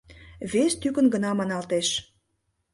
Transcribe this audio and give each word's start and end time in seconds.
Вес 0.51 0.73
тӱкын 0.81 1.05
гына 1.13 1.31
маналтеш... 1.35 1.87